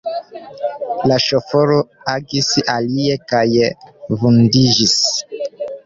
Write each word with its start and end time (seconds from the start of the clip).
La 1.11 1.17
ŝoforo 1.25 1.77
agis 2.15 2.49
alie, 2.79 3.21
kaj 3.35 3.47
vundiĝis. 4.25 5.01